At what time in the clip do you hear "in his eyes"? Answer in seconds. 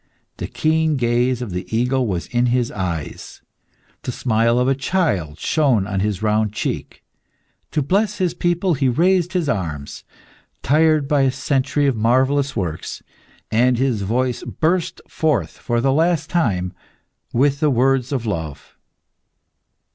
2.25-3.43